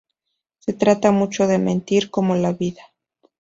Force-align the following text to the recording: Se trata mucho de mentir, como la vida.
Se 0.57 0.73
trata 0.73 1.11
mucho 1.11 1.45
de 1.45 1.59
mentir, 1.59 2.09
como 2.09 2.33
la 2.35 2.53
vida. 2.53 2.81